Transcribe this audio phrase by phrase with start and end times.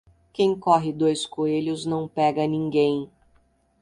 [0.33, 3.07] Quem corre dois coelhos não pega ninguém.